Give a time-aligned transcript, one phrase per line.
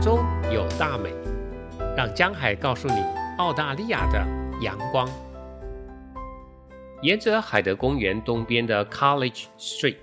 [0.00, 0.20] 中
[0.52, 1.12] 有大美，
[1.96, 3.02] 让江海告诉你
[3.38, 4.24] 澳大利亚的
[4.60, 5.08] 阳光。
[7.02, 9.96] 沿着海德公园东边的 College Street，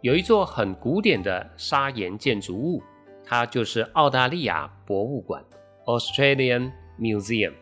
[0.00, 2.82] 有一座很古典的砂岩建筑物，
[3.24, 5.44] 它就是澳大利亚博物馆
[5.84, 7.52] （Australian Museum）。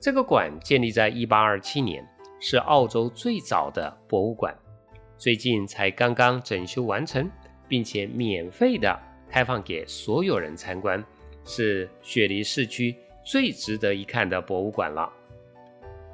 [0.00, 2.08] 这个馆建立在1827年，
[2.40, 4.56] 是澳洲最早的博物馆，
[5.18, 7.30] 最近才刚刚整修完成，
[7.68, 8.98] 并且免费的。
[9.30, 11.04] 开放给所有人参观，
[11.48, 12.94] 是雪梨市区
[13.24, 15.10] 最值得一看的博物馆了。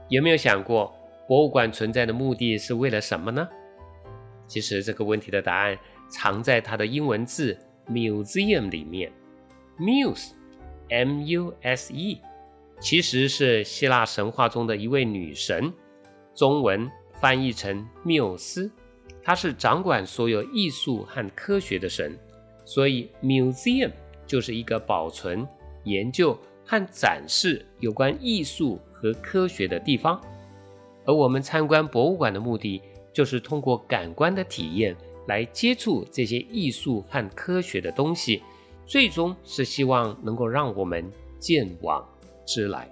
[0.08, 0.94] 有没有想过，
[1.26, 3.48] 博物馆存在的目的是为了什么呢？
[4.46, 5.76] 其实这个问题的答案
[6.08, 9.10] 藏在它的英文字 “museum” 里面。
[9.76, 12.20] Muse，M-U-S-E，
[12.78, 15.72] 其实是希腊神话中的一位女神，
[16.32, 16.88] 中文
[17.20, 18.70] 翻译成缪斯，
[19.20, 22.16] 她是掌管所有艺术和科学的神。
[22.64, 23.90] 所以，museum
[24.34, 25.46] 就是一个保存、
[25.84, 30.20] 研究和展示有关艺术和科学的地方。
[31.06, 32.82] 而我们参观博物馆的目的，
[33.12, 34.96] 就是通过感官的体验
[35.28, 38.42] 来接触这些艺术和科学的东西，
[38.84, 42.04] 最终是希望能够让我们见往
[42.44, 42.90] 知来。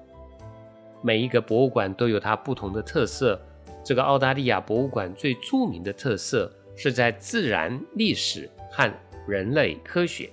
[1.03, 3.37] 每一个博物馆都有它不同的特色。
[3.83, 8.89] 这个澳大利亚博物馆最著名的特色是在自然、历史和
[9.27, 10.31] 人类科学，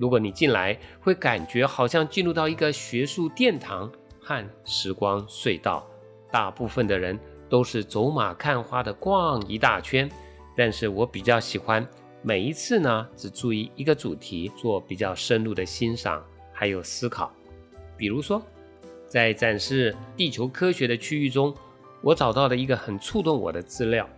[0.00, 5.86] 如果你进来，会感觉好像进入到一个学术殿堂和时光隧道。
[6.30, 7.20] 大部分的人
[7.50, 10.10] 都是走马看花的逛一大圈，
[10.56, 11.86] 但是我比较喜欢
[12.22, 17.30] 每一次呢，只注意一个主题，做比较深入的欣赏还有思考。
[17.98, 18.40] 比如说，
[19.06, 21.54] 在展示地球科学的区域中，
[22.00, 24.08] 我找到了一个很触动我的资料。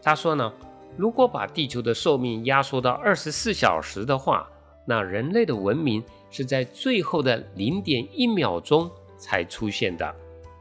[0.00, 0.52] 他说呢。
[0.96, 4.46] 如果把地球的寿命压缩到二十四小时的话，
[4.90, 6.02] 那人类的文明
[6.32, 10.16] 是在最后的零点一秒钟才出现的，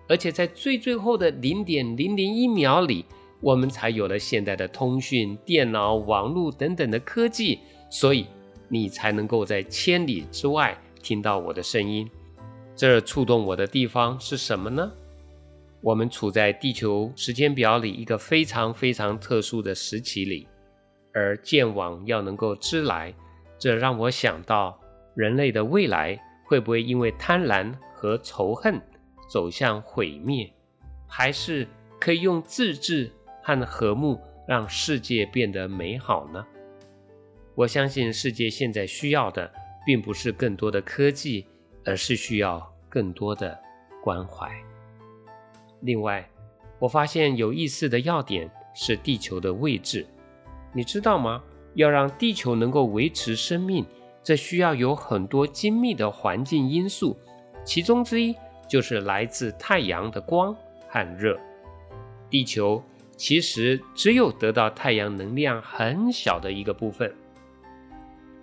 [0.08, 3.04] 而且在最最后的零点零零一秒里，
[3.42, 7.58] 我们才有了现代的通讯、电脑、网络等等的科技，
[7.90, 8.28] 所以
[8.68, 12.08] 你才能够在千里之外听到我的声音。
[12.76, 14.92] 这触动我的地方是什么呢？
[15.82, 20.48] 我们处在地球时间表里一个非常非常特殊的时期里，
[21.16, 23.12] 而见网要能够知来，
[23.60, 24.80] 这让我想到
[25.14, 28.82] 人类的未来会不会因为贪婪和仇恨
[29.30, 30.52] 走向毁灭，
[31.06, 31.68] 还是
[32.00, 33.12] 可以用自治
[33.44, 36.46] 和和睦让世界变得美好呢？
[37.54, 39.52] 我相信世界现在需要的
[39.86, 41.46] 并不是更多的科技，
[41.84, 43.60] 而是需要更多的
[44.02, 44.50] 关怀。
[45.82, 46.28] 另外，
[46.80, 50.08] 我发现有意思的要点是地球的位置。
[50.72, 51.44] 你知道吗？
[51.76, 53.86] 要让地球能够维持生命，
[54.24, 57.18] 这需要有很多精密的环境因素，
[57.64, 58.36] 其中之一
[58.68, 60.56] 就是来自太阳的光
[60.88, 61.40] 和热。
[62.30, 62.84] 地球
[63.16, 67.14] 其实只有得到太阳能量很小的一个部分，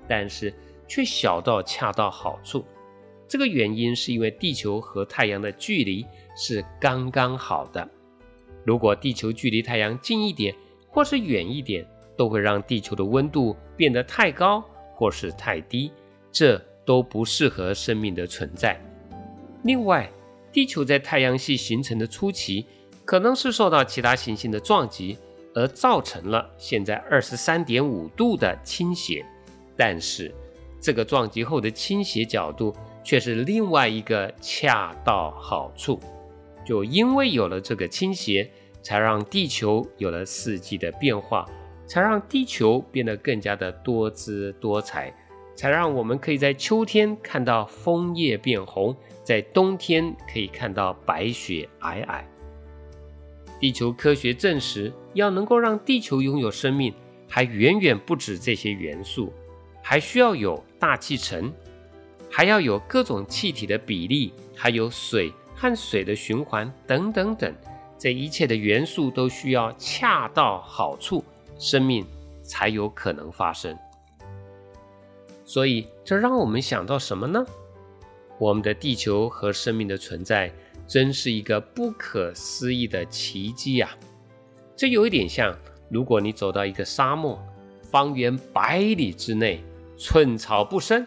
[0.09, 0.53] 但是
[0.87, 2.65] 却小到恰到好处。
[3.29, 6.07] 这个原因是因为地球和太阳的距离。
[6.39, 7.89] 是刚刚好的。
[8.63, 10.55] 如果地球距离太阳近一点，
[10.87, 15.93] 或是远一点，都会让地球的温度变得太高或是太低，
[16.33, 18.81] 这都不适合生命的存在。
[19.63, 20.11] 另外，
[20.53, 22.65] 地球在太阳系形成的初期，
[23.05, 25.19] 可能是受到其他行星的撞击
[25.55, 29.25] 而造成了现在二十三点五度的倾斜，
[29.77, 30.33] 但是
[30.81, 36.01] 这个撞击后的倾斜角度却是另外一个恰到好处。
[36.65, 38.51] 就因为有了这个倾斜，
[38.83, 41.45] 才让地球有了四季的变化，
[41.87, 45.15] 才让地球变得更加的多姿多彩，
[45.55, 52.23] 才让我们可以在秋天看到枫叶变红，在冬天可以看到白雪皑皑。
[53.59, 56.93] 地球科学证实，要能够让地球拥有生命，
[57.29, 59.33] 还远远不止这些元素，
[59.83, 61.53] 还需要有大气层，
[62.31, 65.33] 还要有各种气体的比例，还有水。
[65.59, 67.51] 和水的循环等等等，
[67.97, 71.25] 这一切的元素都需要恰到好处，
[71.59, 72.07] 生命
[72.43, 73.77] 才有可能发生。
[75.45, 77.45] 所以，这让我们想到什么呢？
[78.39, 80.53] 我们的地球和生命的存在，
[80.87, 83.91] 真是一个不可思议的奇迹呀！
[84.75, 85.57] 这有一点像，
[85.89, 87.39] 如果你走到一个沙漠，
[87.83, 89.65] 方圆百里之内
[89.97, 91.07] 寸草不生，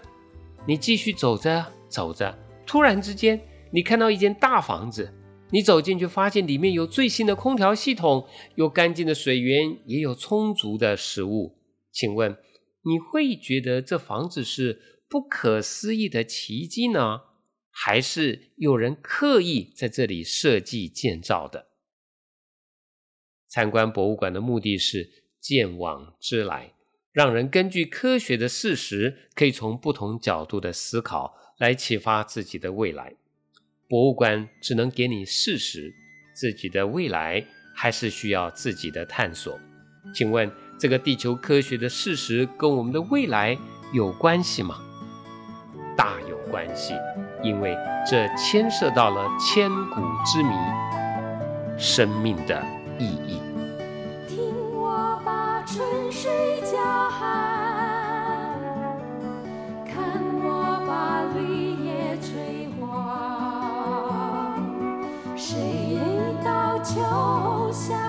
[0.66, 2.36] 你继续走着走着，
[2.66, 3.40] 突然之间。
[3.72, 5.14] 你看到一间大房子，
[5.52, 11.58] 你走进去发现里面有最新的空调系统，有干净的水源，也有充足的食物。
[11.92, 12.38] 请问
[12.84, 17.22] 你会觉得这房子是不可思议的奇迹呢？
[17.72, 21.68] 还是有人刻意在这里设计建造的？
[23.48, 25.10] 参观博物馆的目的是
[25.40, 26.74] 见往知来，
[27.12, 33.16] 让人根据科学的事实，可以从不同角度的思考，来启发自己的未来。
[33.90, 35.92] 博物馆只能给你事实，
[36.32, 37.44] 自己的未来
[37.76, 39.60] 还是需要自己的探索。
[40.14, 40.50] 请问，
[40.80, 43.58] 这个地球科学的事实跟我们的未来
[43.92, 44.80] 有关系吗？
[45.98, 46.94] 大有关系。
[47.42, 47.76] 因为
[48.06, 50.54] 这牵涉到了千古之谜——
[51.80, 52.64] 生命的
[53.00, 53.42] 意义。
[54.28, 56.30] 听我把春水
[56.62, 56.78] 叫，
[66.96, 68.09] 秋香。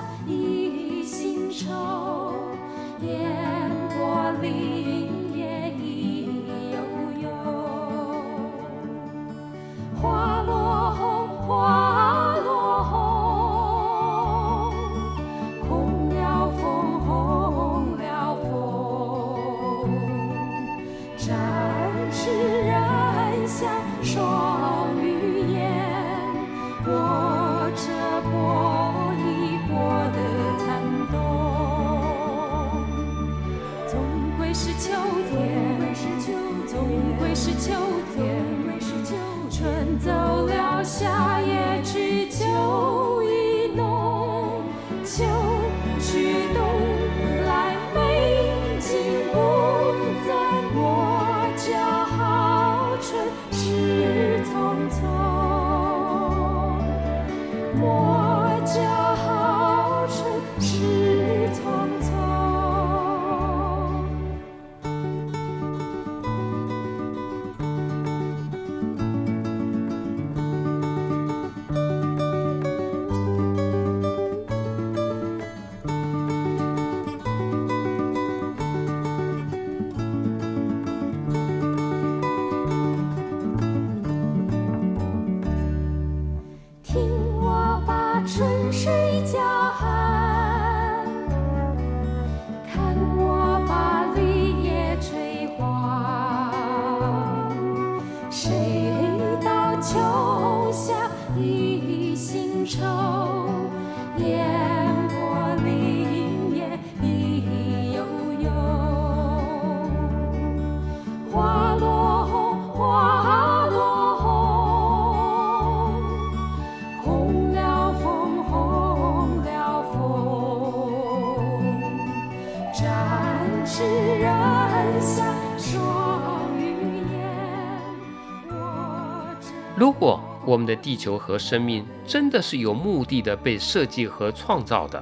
[130.51, 135.01] 我们的地球和生命真的是有目的的被设计和创造的，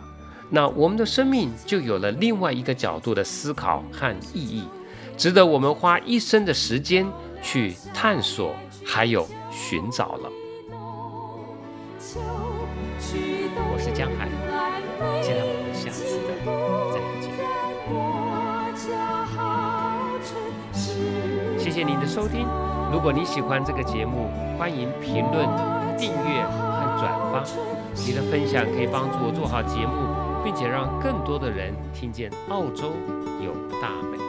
[0.52, 4.66] 那我们的生命就有了另外一个角度的思考和意义，
[5.18, 7.12] 值得我们花一生的时间
[7.42, 8.54] 去探索，
[8.86, 10.30] 还有寻找了。
[13.72, 14.30] 我是江海，
[15.24, 16.38] 期待我们下次的
[16.94, 17.28] 再见。
[21.58, 22.46] 谢谢您的收听。
[22.92, 25.48] 如果你喜欢这个节目，欢迎评论、
[25.98, 27.44] 订阅和转发。
[28.06, 32.92] 你的分享可以帮助我做好节目，并且让更多的人听见澳洲
[33.42, 34.29] 有大美。